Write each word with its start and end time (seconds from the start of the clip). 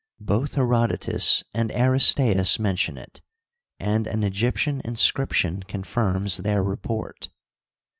Both 0.23 0.55
Herodotus 0.55 1.43
and 1.53 1.69
Aristeas 1.71 2.57
mention 2.57 2.97
it, 2.97 3.21
and 3.79 4.07
an 4.07 4.23
Egyptian 4.23 4.81
inscription 4.83 5.61
confirms 5.61 6.37
their 6.37 6.63
report. 6.63 7.29